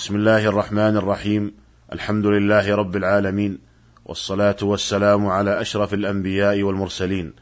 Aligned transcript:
بسم 0.00 0.16
الله 0.16 0.46
الرحمن 0.46 0.96
الرحيم. 0.96 1.54
الحمد 1.92 2.26
لله 2.26 2.74
رب 2.74 2.96
العالمين 2.96 3.58
والصلاة 4.04 4.56
والسلام 4.62 5.26
على 5.26 5.60
أشرف 5.60 5.94
الأنبياء 5.94 6.62
والمرسلين 6.62 7.32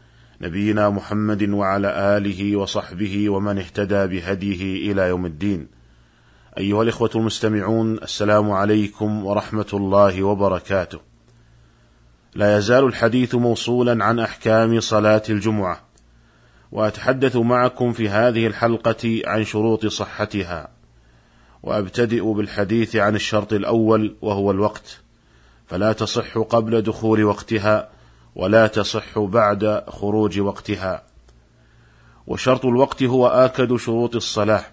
نبينا 0.40 0.90
محمد 0.90 1.48
وعلى 1.48 2.16
آله 2.16 2.56
وصحبه 2.56 3.30
ومن 3.30 3.58
اهتدى 3.58 4.06
بهديه 4.06 4.92
إلى 4.92 5.02
يوم 5.02 5.26
الدين. 5.26 5.68
أيها 6.58 6.82
الإخوة 6.82 7.10
المستمعون 7.14 7.98
السلام 7.98 8.51
عليكم 8.51 9.27
ورحمة 9.27 9.71
الله 9.72 10.22
وبركاته. 10.22 10.99
لا 12.35 12.59
يزال 12.59 12.85
الحديث 12.85 13.35
موصولا 13.35 14.04
عن 14.04 14.19
أحكام 14.19 14.81
صلاة 14.81 15.22
الجمعة 15.31 15.81
وأتحدث 16.73 17.37
معكم 17.37 17.93
في 17.93 18.09
هذه 18.09 18.47
الحلقة 18.47 19.23
عن 19.27 19.45
شروط 19.45 19.87
صحتها. 19.87 20.77
وأبتدئ 21.62 22.33
بالحديث 22.33 22.97
عن 22.97 23.15
الشرط 23.15 23.52
الأول 23.52 24.16
وهو 24.23 24.51
الوقت. 24.51 25.01
فلا 25.66 25.93
تصح 25.93 26.39
قبل 26.39 26.83
دخول 26.83 27.25
وقتها 27.25 27.89
ولا 28.35 28.66
تصح 28.66 29.19
بعد 29.19 29.85
خروج 29.89 30.41
وقتها. 30.41 31.02
وشرط 32.27 32.66
الوقت 32.66 33.02
هو 33.02 33.27
آكد 33.27 33.77
شروط 33.77 34.16
الصلاة 34.16 34.65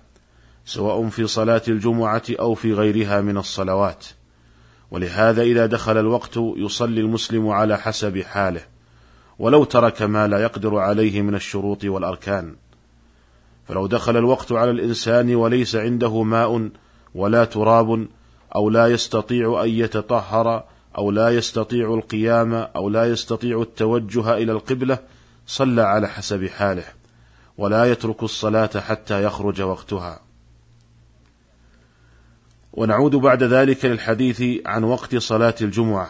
سواء 0.65 1.09
في 1.09 1.27
صلاة 1.27 1.61
الجمعة 1.67 2.23
أو 2.29 2.53
في 2.53 2.73
غيرها 2.73 3.21
من 3.21 3.37
الصلوات. 3.37 4.05
ولهذا 4.91 5.41
إذا 5.41 5.65
دخل 5.65 5.97
الوقت 5.97 6.37
يصلي 6.37 7.01
المسلم 7.01 7.47
على 7.49 7.77
حسب 7.77 8.21
حاله 8.21 8.61
ولو 9.39 9.63
ترك 9.63 10.01
ما 10.01 10.27
لا 10.27 10.39
يقدر 10.39 10.77
عليه 10.77 11.21
من 11.21 11.35
الشروط 11.35 11.83
والأركان. 11.83 12.55
فلو 13.67 13.87
دخل 13.87 14.17
الوقت 14.17 14.51
على 14.51 14.71
الإنسان 14.71 15.35
وليس 15.35 15.75
عنده 15.75 16.23
ماء 16.23 16.69
ولا 17.15 17.45
تراب 17.45 18.07
أو 18.55 18.69
لا 18.69 18.87
يستطيع 18.87 19.63
أن 19.63 19.69
يتطهر 19.69 20.63
أو 20.97 21.11
لا 21.11 21.29
يستطيع 21.29 21.93
القيام 21.93 22.53
أو 22.53 22.89
لا 22.89 23.05
يستطيع 23.05 23.61
التوجه 23.61 24.33
إلى 24.33 24.51
القبلة 24.51 24.99
صلى 25.47 25.81
على 25.81 26.07
حسب 26.07 26.47
حاله 26.47 26.85
ولا 27.57 27.85
يترك 27.85 28.23
الصلاة 28.23 28.69
حتى 28.79 29.23
يخرج 29.23 29.61
وقتها. 29.61 30.19
ونعود 32.73 33.15
بعد 33.15 33.43
ذلك 33.43 33.85
للحديث 33.85 34.43
عن 34.65 34.83
وقت 34.83 35.15
صلاة 35.15 35.55
الجمعة. 35.61 36.09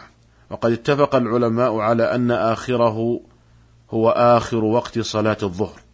وقد 0.50 0.72
اتفق 0.72 1.14
العلماء 1.14 1.78
على 1.78 2.14
أن 2.14 2.30
آخره 2.30 3.20
هو 3.90 4.10
آخر 4.10 4.64
وقت 4.64 4.98
صلاة 4.98 5.36
الظهر. 5.42 5.85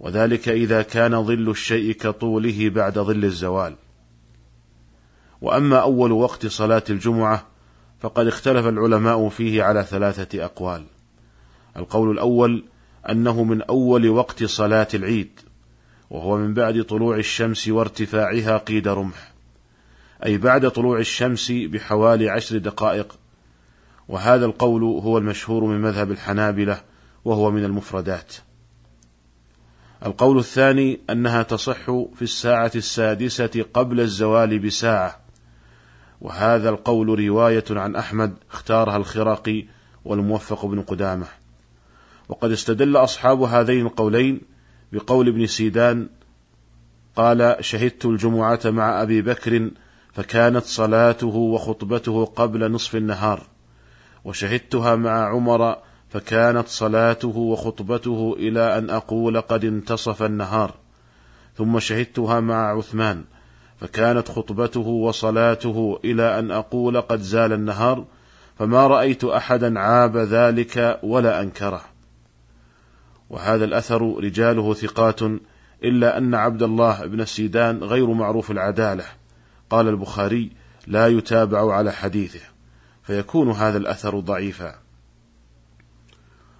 وذلك 0.00 0.48
إذا 0.48 0.82
كان 0.82 1.24
ظل 1.24 1.50
الشيء 1.50 1.92
كطوله 1.92 2.68
بعد 2.68 2.98
ظل 2.98 3.24
الزوال. 3.24 3.74
وأما 5.40 5.78
أول 5.78 6.12
وقت 6.12 6.46
صلاة 6.46 6.84
الجمعة 6.90 7.46
فقد 8.00 8.26
اختلف 8.26 8.66
العلماء 8.66 9.28
فيه 9.28 9.62
على 9.62 9.84
ثلاثة 9.84 10.44
أقوال. 10.44 10.84
القول 11.76 12.10
الأول 12.10 12.64
أنه 13.10 13.44
من 13.44 13.62
أول 13.62 14.08
وقت 14.08 14.44
صلاة 14.44 14.88
العيد 14.94 15.30
وهو 16.10 16.36
من 16.36 16.54
بعد 16.54 16.82
طلوع 16.82 17.16
الشمس 17.16 17.68
وارتفاعها 17.68 18.56
قيد 18.56 18.88
رمح 18.88 19.32
أي 20.26 20.38
بعد 20.38 20.70
طلوع 20.70 20.98
الشمس 20.98 21.52
بحوالي 21.52 22.30
عشر 22.30 22.58
دقائق. 22.58 23.18
وهذا 24.08 24.44
القول 24.44 24.82
هو 24.82 25.18
المشهور 25.18 25.64
من 25.64 25.80
مذهب 25.80 26.10
الحنابلة 26.10 26.80
وهو 27.24 27.50
من 27.50 27.64
المفردات. 27.64 28.32
القول 30.06 30.38
الثاني 30.38 31.00
أنها 31.10 31.42
تصح 31.42 31.84
في 32.14 32.22
الساعة 32.22 32.72
السادسة 32.76 33.64
قبل 33.74 34.00
الزوال 34.00 34.58
بساعة. 34.58 35.20
وهذا 36.20 36.68
القول 36.68 37.24
رواية 37.28 37.64
عن 37.70 37.96
أحمد 37.96 38.36
اختارها 38.50 38.96
الخراقي 38.96 39.64
والموفق 40.04 40.66
بن 40.66 40.82
قدامة. 40.82 41.26
وقد 42.28 42.50
استدل 42.50 42.96
أصحاب 42.96 43.42
هذين 43.42 43.86
القولين 43.86 44.40
بقول 44.92 45.28
ابن 45.28 45.46
سيدان 45.46 46.08
قال 47.16 47.56
شهدت 47.60 48.06
الجمعة 48.06 48.60
مع 48.64 49.02
أبي 49.02 49.22
بكر 49.22 49.70
فكانت 50.12 50.64
صلاته 50.64 51.26
وخطبته 51.26 52.24
قبل 52.24 52.72
نصف 52.72 52.96
النهار 52.96 53.46
وشهدتها 54.24 54.96
مع 54.96 55.28
عمر 55.28 55.76
فكانت 56.10 56.68
صلاته 56.68 57.36
وخطبته 57.36 58.36
إلى 58.38 58.78
أن 58.78 58.90
أقول 58.90 59.40
قد 59.40 59.64
انتصف 59.64 60.22
النهار 60.22 60.74
ثم 61.56 61.78
شهدتها 61.78 62.40
مع 62.40 62.78
عثمان 62.78 63.24
فكانت 63.80 64.28
خطبته 64.28 64.80
وصلاته 64.80 66.00
إلى 66.04 66.38
أن 66.38 66.50
أقول 66.50 67.00
قد 67.00 67.20
زال 67.20 67.52
النهار 67.52 68.04
فما 68.58 68.86
رأيت 68.86 69.24
أحدا 69.24 69.80
عاب 69.80 70.16
ذلك 70.16 71.00
ولا 71.02 71.42
أنكره. 71.42 71.80
وهذا 73.30 73.64
الأثر 73.64 74.18
رجاله 74.18 74.74
ثقات 74.74 75.22
إلا 75.84 76.18
أن 76.18 76.34
عبد 76.34 76.62
الله 76.62 77.06
بن 77.06 77.20
السيدان 77.20 77.84
غير 77.84 78.06
معروف 78.12 78.50
العدالة. 78.50 79.04
قال 79.70 79.88
البخاري 79.88 80.50
لا 80.86 81.06
يتابع 81.06 81.74
على 81.74 81.92
حديثه. 81.92 82.40
فيكون 83.02 83.50
هذا 83.50 83.78
الأثر 83.78 84.20
ضعيفا. 84.20 84.74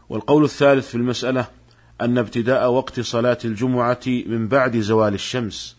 والقول 0.09 0.45
الثالث 0.45 0.89
في 0.89 0.95
المسألة 0.95 1.49
أن 2.01 2.19
ابتداء 2.19 2.71
وقت 2.71 3.01
صلاة 3.01 3.39
الجمعة 3.45 4.01
من 4.07 4.49
بعد 4.49 4.77
زوال 4.77 5.15
الشمس 5.15 5.77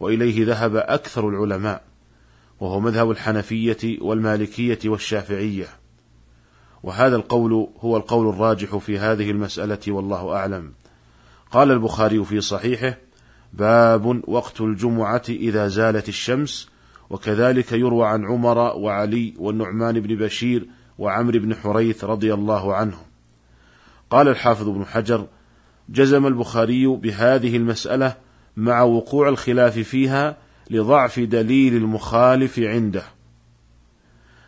وإليه 0.00 0.46
ذهب 0.46 0.76
أكثر 0.76 1.28
العلماء 1.28 1.82
وهو 2.60 2.80
مذهب 2.80 3.10
الحنفية 3.10 3.98
والمالكية 4.00 4.78
والشافعية. 4.84 5.66
وهذا 6.82 7.16
القول 7.16 7.68
هو 7.80 7.96
القول 7.96 8.28
الراجح 8.28 8.76
في 8.76 8.98
هذه 8.98 9.30
المسألة 9.30 9.78
والله 9.88 10.36
أعلم. 10.36 10.72
قال 11.50 11.70
البخاري 11.70 12.24
في 12.24 12.40
صحيحه 12.40 12.98
باب 13.52 14.28
وقت 14.28 14.60
الجمعة 14.60 15.22
إذا 15.28 15.68
زالت 15.68 16.08
الشمس 16.08 16.68
وكذلك 17.10 17.72
يروى 17.72 18.06
عن 18.06 18.24
عمر 18.24 18.58
وعلي 18.58 19.34
والنعمان 19.38 20.00
بن 20.00 20.16
بشير 20.16 20.66
وعمرو 20.98 21.38
بن 21.38 21.54
حريث 21.54 22.04
رضي 22.04 22.34
الله 22.34 22.74
عنهم. 22.74 23.11
قال 24.12 24.28
الحافظ 24.28 24.68
ابن 24.68 24.84
حجر 24.84 25.26
جزم 25.88 26.26
البخاري 26.26 26.86
بهذه 26.86 27.56
المسألة 27.56 28.16
مع 28.56 28.82
وقوع 28.82 29.28
الخلاف 29.28 29.78
فيها 29.78 30.36
لضعف 30.70 31.20
دليل 31.20 31.76
المخالف 31.76 32.58
عنده. 32.58 33.02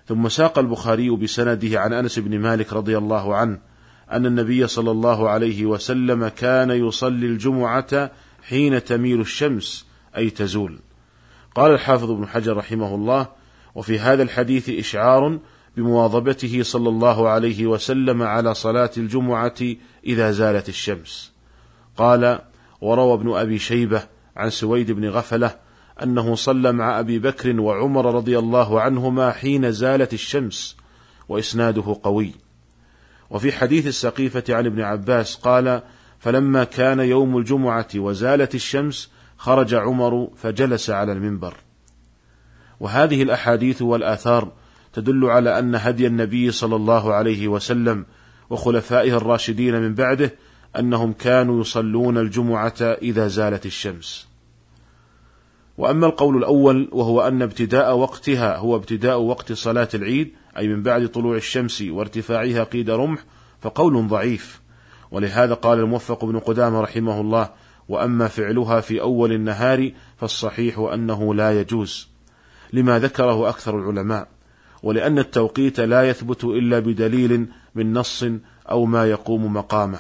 ثم 0.07 0.29
ساق 0.29 0.59
البخاري 0.59 1.11
بسنده 1.11 1.81
عن 1.81 1.93
أنس 1.93 2.19
بن 2.19 2.39
مالك 2.39 2.73
رضي 2.73 2.99
الله 2.99 3.37
عنه 3.37 3.59
أن 4.13 4.27
النبي 4.27 4.67
صلى 4.67 4.91
الله 4.91 5.29
عليه 5.29 5.67
وسلم 5.67 6.29
كان 6.29 6.71
يصلي 6.71 7.27
الجمعة 7.27 8.11
حين 8.43 8.85
تميل 8.85 9.21
الشمس 9.21 9.87
أي 10.17 10.31
تزول. 10.31 10.79
قال 11.55 11.71
الحافظ 11.73 12.11
ابن 12.11 12.27
حجر 12.27 12.57
رحمه 12.57 12.95
الله 12.95 13.27
وفي 13.75 13.99
هذا 13.99 14.23
الحديث 14.23 14.69
إشعار 14.69 15.39
بمواظبته 15.77 16.63
صلى 16.63 16.89
الله 16.89 17.29
عليه 17.29 17.67
وسلم 17.67 18.23
على 18.23 18.55
صلاة 18.55 18.91
الجمعة 18.97 19.55
إذا 20.07 20.31
زالت 20.31 20.69
الشمس. 20.69 21.33
قال 21.97 22.39
وروى 22.81 23.15
ابن 23.15 23.37
أبي 23.37 23.59
شيبة 23.59 24.03
عن 24.37 24.51
سويد 24.51 24.91
بن 24.91 25.09
غفلة 25.09 25.57
أنه 26.03 26.35
صلى 26.35 26.73
مع 26.73 27.01
أبي 27.01 27.19
بكر 27.19 27.61
وعمر 27.61 28.15
رضي 28.15 28.39
الله 28.39 28.81
عنهما 28.81 29.33
حين 29.33 29.73
زالت 29.73 30.13
الشمس 30.15 30.77
وإسناده 31.29 31.97
قوي. 32.03 32.33
وفي 33.31 33.53
حديث 33.53 33.87
السقيفة 33.87 34.45
عن 34.49 34.67
ابن 34.67 34.81
عباس 34.81 35.35
قال 35.35 35.83
فلما 36.19 36.65
كان 36.65 37.01
يوم 37.01 37.39
الجمعة 37.39 37.89
وزالت 37.97 38.55
الشمس 38.55 39.11
خرج 39.37 39.75
عمر 39.75 40.29
فجلس 40.37 40.91
على 40.91 41.13
المنبر. 41.13 41.57
وهذه 42.81 43.23
الأحاديث 43.23 43.83
والآثار 43.83 44.53
تدل 44.95 45.25
على 45.25 45.59
أن 45.59 45.75
هدي 45.75 46.07
النبي 46.07 46.51
صلى 46.51 46.77
الله 46.77 47.15
عليه 47.15 47.49
وسلم 47.49 48.07
وخلفائه 48.51 49.17
الراشدين 49.17 49.81
من 49.81 49.95
بعده 49.95 50.35
أنهم 50.79 51.13
كانوا 51.13 51.61
يصلون 51.61 52.19
الجمعة 52.19 52.75
إذا 52.81 53.29
زالت 53.29 53.67
الشمس. 53.67 54.29
وأما 55.79 56.07
القول 56.07 56.37
الأول 56.37 56.89
وهو 56.93 57.21
أن 57.21 57.43
ابتداء 57.43 57.97
وقتها 57.97 58.57
هو 58.57 58.77
ابتداء 58.77 59.21
وقت 59.21 59.53
صلاة 59.53 59.89
العيد 59.95 60.33
أي 60.57 60.69
من 60.69 60.83
بعد 60.83 61.09
طلوع 61.09 61.37
الشمس 61.37 61.83
وارتفاعها 61.83 62.65
قيد 62.65 62.91
رمح 62.91 63.25
فقول 63.61 64.09
ضعيف. 64.09 64.61
ولهذا 65.11 65.55
قال 65.55 65.79
الموفق 65.79 66.25
بن 66.25 66.39
قدامة 66.39 66.81
رحمه 66.81 67.21
الله 67.21 67.51
وأما 67.89 68.29
فعلها 68.29 68.81
في 68.81 69.01
أول 69.01 69.33
النهار 69.33 69.91
فالصحيح 70.17 70.79
أنه 70.79 71.35
لا 71.35 71.61
يجوز 71.61 72.09
لما 72.73 72.99
ذكره 72.99 73.49
أكثر 73.49 73.79
العلماء. 73.79 74.34
ولأن 74.85 75.19
التوقيت 75.19 75.81
لا 75.81 76.09
يثبت 76.09 76.45
إلا 76.45 76.79
بدليل 76.79 77.47
من 77.75 77.93
نص 77.93 78.25
أو 78.71 78.85
ما 78.85 79.07
يقوم 79.07 79.55
مقامه. 79.55 79.99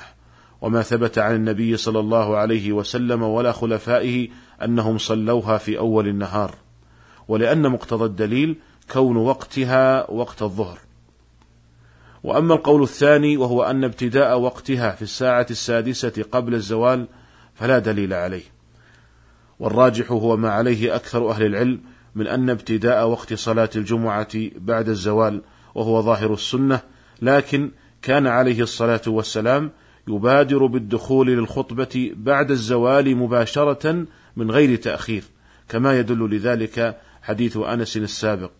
وما 0.60 0.82
ثبت 0.82 1.18
عن 1.18 1.34
النبي 1.34 1.76
صلى 1.76 2.00
الله 2.00 2.36
عليه 2.36 2.72
وسلم 2.72 3.22
ولا 3.22 3.52
خلفائه 3.52 4.28
أنهم 4.64 4.98
صلوها 4.98 5.58
في 5.58 5.78
أول 5.78 6.08
النهار. 6.08 6.54
ولأن 7.28 7.68
مقتضى 7.68 8.04
الدليل 8.04 8.56
كون 8.92 9.16
وقتها 9.16 10.10
وقت 10.10 10.42
الظهر. 10.42 10.78
وأما 12.24 12.54
القول 12.54 12.82
الثاني 12.82 13.36
وهو 13.36 13.62
أن 13.62 13.84
ابتداء 13.84 14.38
وقتها 14.38 14.90
في 14.90 15.02
الساعة 15.02 15.46
السادسة 15.50 16.24
قبل 16.32 16.54
الزوال 16.54 17.06
فلا 17.54 17.78
دليل 17.78 18.12
عليه. 18.12 18.44
والراجح 19.58 20.12
هو 20.12 20.36
ما 20.36 20.50
عليه 20.50 20.94
أكثر 20.94 21.30
أهل 21.30 21.46
العلم 21.46 21.80
من 22.14 22.26
أن 22.26 22.50
ابتداء 22.50 23.06
وقت 23.08 23.34
صلاة 23.34 23.70
الجمعة 23.76 24.28
بعد 24.56 24.88
الزوال 24.88 25.42
وهو 25.74 26.02
ظاهر 26.02 26.34
السنة 26.34 26.80
لكن 27.22 27.70
كان 28.02 28.26
عليه 28.26 28.62
الصلاة 28.62 29.00
والسلام 29.06 29.70
يبادر 30.08 30.66
بالدخول 30.66 31.26
للخطبة 31.26 32.12
بعد 32.16 32.50
الزوال 32.50 33.16
مباشرة 33.16 34.06
من 34.36 34.50
غير 34.50 34.76
تأخير 34.76 35.24
كما 35.68 35.98
يدل 35.98 36.36
لذلك 36.36 37.00
حديث 37.22 37.56
أنس 37.56 37.96
السابق. 37.96 38.50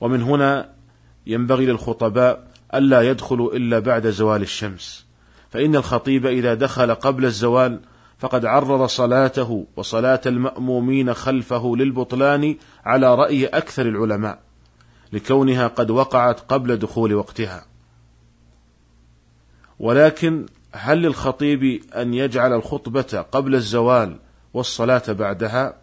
ومن 0.00 0.22
هنا 0.22 0.74
ينبغي 1.26 1.66
للخطباء 1.66 2.48
ألا 2.74 3.02
يدخلوا 3.02 3.56
إلا 3.56 3.78
بعد 3.78 4.06
زوال 4.06 4.42
الشمس 4.42 5.06
فإن 5.50 5.76
الخطيب 5.76 6.26
إذا 6.26 6.54
دخل 6.54 6.94
قبل 6.94 7.24
الزوال 7.24 7.80
فقد 8.18 8.44
عرض 8.44 8.86
صلاته 8.86 9.66
وصلاة 9.76 10.20
المأمومين 10.26 11.14
خلفه 11.14 11.76
للبطلان 11.76 12.56
على 12.84 13.14
رأي 13.14 13.46
أكثر 13.46 13.88
العلماء 13.88 14.40
لكونها 15.12 15.66
قد 15.66 15.90
وقعت 15.90 16.40
قبل 16.40 16.76
دخول 16.76 17.14
وقتها. 17.14 17.66
ولكن 19.78 20.46
هل 20.72 21.02
للخطيب 21.02 21.82
أن 21.96 22.14
يجعل 22.14 22.52
الخطبة 22.52 23.26
قبل 23.32 23.54
الزوال 23.54 24.18
والصلاة 24.54 25.02
بعدها؟ 25.08 25.74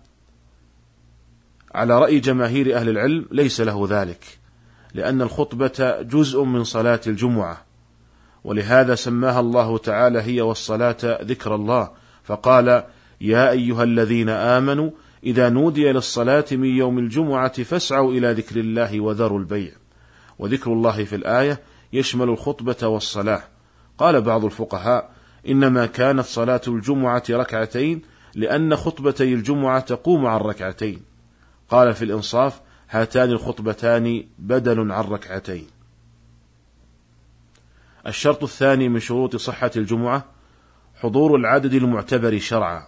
على 1.75 1.99
رأي 1.99 2.19
جماهير 2.19 2.77
أهل 2.77 2.89
العلم 2.89 3.25
ليس 3.31 3.61
له 3.61 3.87
ذلك 3.89 4.39
لأن 4.93 5.21
الخطبة 5.21 6.01
جزء 6.01 6.43
من 6.43 6.63
صلاة 6.63 7.01
الجمعة 7.07 7.65
ولهذا 8.43 8.95
سماها 8.95 9.39
الله 9.39 9.77
تعالى 9.77 10.21
هي 10.21 10.41
والصلاة 10.41 10.97
ذكر 11.03 11.55
الله 11.55 11.89
فقال 12.25 12.83
يا 13.21 13.51
أيها 13.51 13.83
الذين 13.83 14.29
آمنوا 14.29 14.91
إذا 15.23 15.49
نودي 15.49 15.91
للصلاة 15.91 16.45
من 16.51 16.67
يوم 16.67 16.99
الجمعة 16.99 17.63
فاسعوا 17.63 18.11
إلى 18.13 18.31
ذكر 18.33 18.59
الله 18.59 18.99
وذروا 18.99 19.39
البيع. 19.39 19.71
وذكر 20.39 20.73
الله 20.73 21.03
في 21.03 21.15
الآية 21.15 21.61
يشمل 21.93 22.29
الخطبة 22.29 22.87
والصلاة. 22.87 23.43
قال 23.97 24.21
بعض 24.21 24.45
الفقهاء 24.45 25.11
إنما 25.47 25.85
كانت 25.85 26.25
صلاة 26.25 26.61
الجمعة 26.67 27.23
ركعتين 27.29 28.01
لأن 28.35 28.75
خطبتي 28.75 29.33
الجمعة 29.33 29.79
تقوم 29.79 30.25
عن 30.25 30.39
ركعتين. 30.39 31.01
قال 31.69 31.93
في 31.93 32.05
الإنصاف 32.05 32.61
هاتان 32.89 33.29
الخطبتان 33.29 34.23
بدل 34.39 34.91
عن 34.91 35.03
ركعتين. 35.03 35.67
الشرط 38.07 38.43
الثاني 38.43 38.89
من 38.89 38.99
شروط 38.99 39.35
صحة 39.35 39.71
الجمعة 39.75 40.34
حضور 41.05 41.35
العدد 41.35 41.73
المعتبر 41.73 42.39
شرعا. 42.39 42.87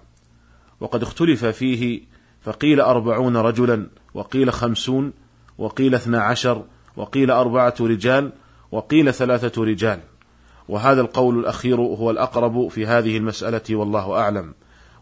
وقد 0.79 1.01
اختلف 1.03 1.45
فيه 1.45 2.01
فقيل 2.41 2.81
أربعون 2.81 3.37
رجلا 3.37 3.87
وقيل 4.13 4.53
خمسون 4.53 5.13
وقيل 5.57 5.95
اثنا 5.95 6.21
عشر 6.21 6.63
وقيل 6.95 7.31
أربعة 7.31 7.73
رجال 7.81 8.31
وقيل 8.71 9.13
ثلاثة 9.13 9.63
رجال. 9.63 9.99
وهذا 10.69 11.01
القول 11.01 11.39
الأخير 11.39 11.81
هو 11.81 12.11
الأقرب 12.11 12.67
في 12.67 12.85
هذه 12.85 13.17
المسألة 13.17 13.61
والله 13.75 14.19
أعلم 14.19 14.53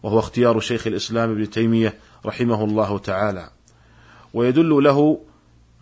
وهو 0.02 0.18
اختيار 0.18 0.60
شيخ 0.60 0.86
الإسلام 0.86 1.30
ابن 1.30 1.50
تيمية 1.50 1.94
رحمه 2.26 2.64
الله 2.64 2.98
تعالى. 2.98 3.50
ويدل 4.34 4.84
له 4.84 5.20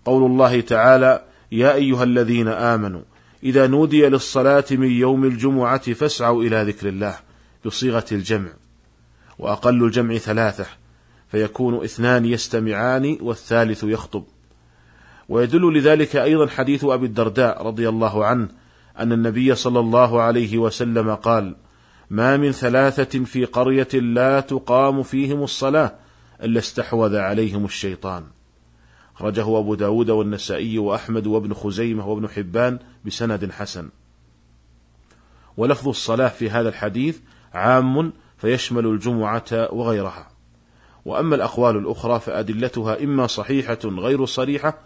قول 0.04 0.30
الله 0.30 0.60
تعالى 0.60 1.24
يا 1.52 1.74
أيها 1.74 2.04
الذين 2.04 2.48
آمنوا 2.48 3.02
إذا 3.44 3.66
نودي 3.66 4.06
للصلاة 4.06 4.64
من 4.70 4.90
يوم 4.90 5.24
الجمعة 5.24 5.92
فاسعوا 5.92 6.42
إلى 6.42 6.62
ذكر 6.62 6.88
الله 6.88 7.16
بصيغة 7.64 8.04
الجمع 8.12 8.48
وأقل 9.38 9.84
الجمع 9.84 10.16
ثلاثة 10.16 10.66
فيكون 11.28 11.84
اثنان 11.84 12.24
يستمعان 12.24 13.18
والثالث 13.20 13.84
يخطب. 13.84 14.24
ويدل 15.28 15.78
لذلك 15.78 16.16
أيضا 16.16 16.46
حديث 16.46 16.84
أبي 16.84 17.06
الدرداء 17.06 17.66
رضي 17.66 17.88
الله 17.88 18.24
عنه 18.26 18.48
أن 18.98 19.12
النبي 19.12 19.54
صلى 19.54 19.80
الله 19.80 20.22
عليه 20.22 20.58
وسلم 20.58 21.14
قال 21.14 21.56
ما 22.10 22.36
من 22.36 22.52
ثلاثة 22.52 23.24
في 23.24 23.44
قرية 23.44 23.88
لا 23.92 24.40
تقام 24.40 25.02
فيهم 25.02 25.42
الصلاة 25.42 25.92
إلا 26.42 26.58
استحوذ 26.58 27.16
عليهم 27.16 27.64
الشيطان. 27.64 28.24
أخرجه 29.16 29.58
أبو 29.58 29.74
داود 29.74 30.10
والنسائي 30.10 30.78
وأحمد 30.78 31.26
وابن 31.26 31.54
خزيمة 31.54 32.08
وابن 32.08 32.28
حبان 32.28 32.78
بسند 33.04 33.50
حسن. 33.50 33.88
ولفظ 35.56 35.88
الصلاة 35.88 36.28
في 36.28 36.50
هذا 36.50 36.68
الحديث 36.68 37.18
عام 37.54 38.12
فيشمل 38.38 38.86
الجمعة 38.86 39.68
وغيرها. 39.72 40.30
وأما 41.04 41.36
الأقوال 41.36 41.76
الأخرى 41.76 42.20
فأدلتها 42.20 43.04
إما 43.04 43.26
صحيحة 43.26 43.78
غير 43.84 44.24
صريحة 44.26 44.78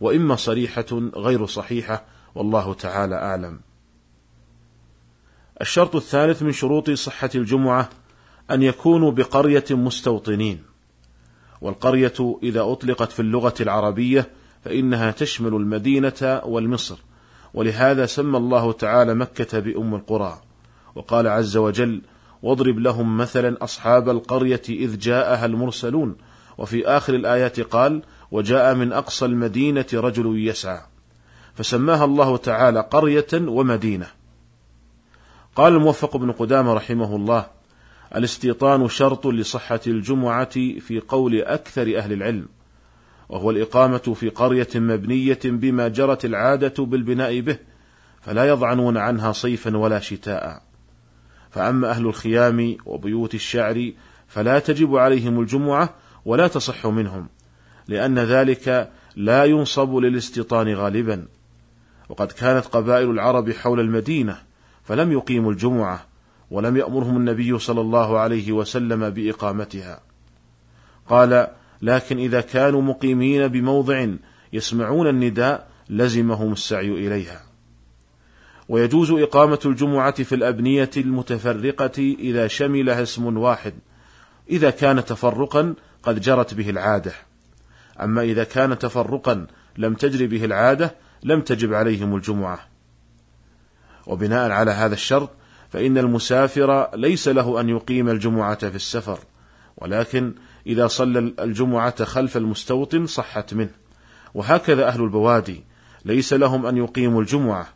وإما 0.00 0.36
صريحة 0.36 1.10
غير 1.16 1.46
صحيحة 1.46 2.04
والله 2.34 2.74
تعالى 2.74 3.14
أعلم. 3.14 3.60
الشرط 5.60 5.96
الثالث 5.96 6.42
من 6.42 6.52
شروط 6.52 6.90
صحة 6.90 7.30
الجمعة 7.34 7.88
أن 8.50 8.62
يكونوا 8.62 9.10
بقرية 9.10 9.64
مستوطنين. 9.70 10.73
والقرية 11.64 12.38
إذا 12.42 12.62
أطلقت 12.62 13.12
في 13.12 13.20
اللغة 13.20 13.54
العربية 13.60 14.30
فإنها 14.64 15.10
تشمل 15.10 15.54
المدينة 15.54 16.40
والمصر. 16.44 16.98
ولهذا 17.54 18.06
سمى 18.06 18.38
الله 18.38 18.72
تعالى 18.72 19.14
مكة 19.14 19.58
بأم 19.58 19.94
القرى. 19.94 20.40
وقال 20.94 21.28
عز 21.28 21.56
وجل 21.56 22.02
واضرب 22.42 22.78
لهم 22.78 23.16
مثلا 23.16 23.64
أصحاب 23.64 24.08
القرية 24.08 24.62
إذ 24.68 24.98
جاءها 24.98 25.46
المرسلون 25.46 26.16
وفي 26.58 26.86
آخر 26.86 27.14
الآيات 27.14 27.60
قال 27.60 28.02
وجاء 28.30 28.74
من 28.74 28.92
أقصى 28.92 29.24
المدينة 29.24 29.86
رجل 29.94 30.48
يسعى 30.48 30.80
فسماها 31.54 32.04
الله 32.04 32.36
تعالى 32.36 32.80
قرية 32.80 33.26
ومدينة. 33.32 34.06
قال 35.56 35.72
الموفق 35.72 36.16
بن 36.16 36.32
قدامة 36.32 36.74
رحمه 36.74 37.16
الله 37.16 37.46
الاستيطان 38.16 38.88
شرط 38.88 39.26
لصحة 39.26 39.80
الجمعة 39.86 40.54
في 40.80 41.02
قول 41.08 41.40
أكثر 41.40 41.98
أهل 41.98 42.12
العلم 42.12 42.46
وهو 43.28 43.50
الإقامة 43.50 43.98
في 43.98 44.28
قرية 44.28 44.68
مبنية 44.74 45.38
بما 45.44 45.88
جرت 45.88 46.24
العادة 46.24 46.84
بالبناء 46.84 47.40
به 47.40 47.56
فلا 48.20 48.48
يضعنون 48.48 48.96
عنها 48.96 49.32
صيفا 49.32 49.76
ولا 49.76 50.00
شتاء. 50.00 50.62
فأما 51.50 51.90
أهل 51.90 52.06
الخيام 52.06 52.76
وبيوت 52.86 53.34
الشعر 53.34 53.92
فلا 54.28 54.58
تجب 54.58 54.96
عليهم 54.96 55.40
الجمعة 55.40 55.94
ولا 56.24 56.48
تصح 56.48 56.86
منهم 56.86 57.28
لأن 57.88 58.18
ذلك 58.18 58.90
لا 59.16 59.44
ينصب 59.44 59.96
للاستيطان 59.96 60.74
غالبا. 60.74 61.26
وقد 62.08 62.32
كانت 62.32 62.64
قبائل 62.64 63.10
العرب 63.10 63.50
حول 63.50 63.80
المدينة 63.80 64.38
فلم 64.84 65.12
يقيموا 65.12 65.52
الجمعة 65.52 66.13
ولم 66.54 66.76
يأمرهم 66.76 67.16
النبي 67.16 67.58
صلى 67.58 67.80
الله 67.80 68.18
عليه 68.18 68.52
وسلم 68.52 69.10
بإقامتها. 69.10 70.00
قال 71.08 71.48
لكن 71.82 72.18
إذا 72.18 72.40
كانوا 72.40 72.82
مقيمين 72.82 73.48
بموضع 73.48 74.06
يسمعون 74.52 75.08
النداء 75.08 75.68
لزمهم 75.90 76.52
السعي 76.52 76.90
إليها. 76.90 77.42
ويجوز 78.68 79.10
إقامة 79.10 79.58
الجمعة 79.66 80.22
في 80.22 80.34
الأبنية 80.34 80.90
المتفرقة 80.96 82.14
إذا 82.18 82.46
شملها 82.46 83.02
اسم 83.02 83.36
واحد 83.36 83.74
إذا 84.50 84.70
كان 84.70 85.04
تفرقا 85.04 85.74
قد 86.02 86.20
جرت 86.20 86.54
به 86.54 86.70
العادة. 86.70 87.12
أما 88.00 88.22
إذا 88.22 88.44
كان 88.44 88.78
تفرقا 88.78 89.46
لم 89.76 89.94
تجر 89.94 90.26
به 90.26 90.44
العادة 90.44 90.94
لم 91.22 91.40
تجب 91.40 91.74
عليهم 91.74 92.16
الجمعة. 92.16 92.58
وبناء 94.06 94.50
على 94.50 94.70
هذا 94.70 94.94
الشرط 94.94 95.30
فإن 95.74 95.98
المسافر 95.98 96.96
ليس 96.96 97.28
له 97.28 97.60
أن 97.60 97.68
يقيم 97.68 98.08
الجمعة 98.08 98.68
في 98.68 98.76
السفر 98.76 99.18
ولكن 99.76 100.34
إذا 100.66 100.86
صلى 100.86 101.18
الجمعة 101.18 102.04
خلف 102.04 102.36
المستوطن 102.36 103.06
صحت 103.06 103.54
منه. 103.54 103.70
وهكذا 104.34 104.88
أهل 104.88 105.02
البوادي 105.02 105.64
ليس 106.04 106.32
لهم 106.32 106.66
أن 106.66 106.76
يقيموا 106.76 107.20
الجمعة. 107.20 107.68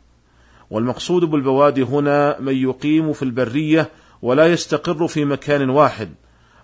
والمقصود 0.70 1.24
بالبوادي 1.24 1.82
هنا 1.82 2.40
من 2.40 2.56
يقيم 2.56 3.12
في 3.12 3.22
البرية 3.22 3.90
ولا 4.22 4.46
يستقر 4.46 5.08
في 5.08 5.24
مكان 5.24 5.70
واحد 5.70 6.08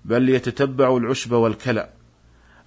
بل 0.05 0.29
يتتبع 0.29 0.97
العشب 0.97 1.33
والكلأ. 1.33 1.91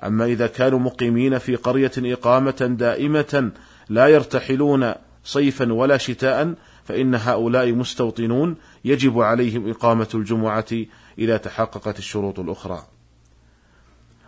أما 0.04 0.26
إذا 0.26 0.48
كانوا 0.48 0.80
مقيمين 0.80 1.38
في 1.38 1.56
قرية 1.56 1.92
إقامة 1.98 2.76
دائمة 2.80 3.52
لا 3.90 4.08
يرتحلون 4.08 4.94
صيفا 5.24 5.74
ولا 5.74 5.98
شتاء 5.98 6.54
فإن 6.88 7.16
هؤلاء 7.16 7.72
مستوطنون 7.72 8.56
يجب 8.86 9.20
عليهم 9.20 9.70
إقامة 9.70 10.08
الجمعة 10.14 10.66
إذا 11.20 11.38
تحققت 11.38 12.00
الشروط 12.00 12.40
الأخرى. 12.40 12.84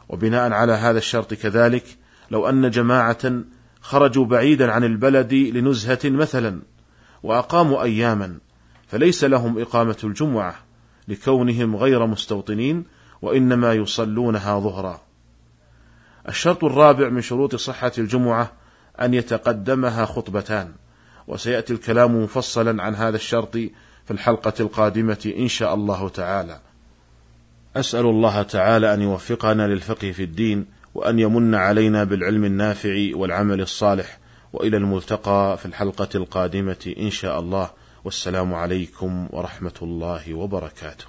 وبناء 0.10 0.52
على 0.52 0.74
هذا 0.74 0.98
الشرط 0.98 1.34
كذلك 1.34 1.84
لو 2.32 2.50
أن 2.50 2.70
جماعة 2.70 3.34
خرجوا 3.82 4.26
بعيدا 4.26 4.72
عن 4.72 4.84
البلد 4.84 5.34
لنزهة 5.34 6.00
مثلا 6.06 6.62
وأقاموا 7.24 7.84
أياما 7.84 8.38
فليس 8.88 9.24
لهم 9.24 9.60
إقامة 9.60 9.98
الجمعة 10.04 10.56
لكونهم 11.08 11.76
غير 11.76 12.06
مستوطنين 12.06 12.86
وإنما 13.22 13.74
يصلونها 13.74 14.60
ظهرا. 14.60 15.02
الشرط 16.30 16.64
الرابع 16.64 17.10
من 17.10 17.22
شروط 17.22 17.56
صحة 17.56 17.92
الجمعة 17.98 18.52
أن 19.02 19.14
يتقدمها 19.14 20.06
خطبتان، 20.06 20.72
وسيأتي 21.30 21.74
الكلام 21.74 22.24
مفصلا 22.24 22.84
عن 22.84 22.96
هذا 22.96 23.16
الشرط 23.16 23.52
في 24.06 24.12
الحلقة 24.12 24.54
القادمة 24.60 25.34
إن 25.38 25.48
شاء 25.48 25.74
الله 25.74 26.10
تعالى. 26.10 26.60
أسأل 27.76 28.06
الله 28.06 28.42
تعالى 28.42 28.94
أن 28.94 29.02
يوفقنا 29.02 29.68
للفقه 29.68 30.12
في 30.12 30.24
الدين 30.24 30.66
وأن 30.96 31.20
يمن 31.20 31.56
علينا 31.56 32.04
بالعلم 32.04 32.46
النافع 32.46 33.10
والعمل 33.14 33.62
الصالح 33.62 34.20
وإلى 34.54 34.78
الملتقى 34.78 35.58
في 35.58 35.66
الحلقة 35.66 36.10
القادمة 36.16 36.94
إن 36.98 37.10
شاء 37.10 37.40
الله 37.40 37.70
والسلام 38.04 38.54
عليكم 38.54 39.28
ورحمة 39.30 39.74
الله 39.82 40.34
وبركاته 40.34 41.06